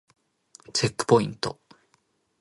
[0.73, 1.59] チェックポイント